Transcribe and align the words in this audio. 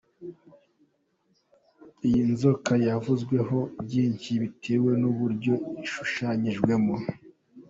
Iyi 2.07 2.21
nzoka 2.31 2.71
yavuzweho 2.89 3.57
byinshi 3.83 4.31
bitewe 4.41 4.91
n'uburyo 5.01 5.53
ishushanyijemo. 5.85 6.95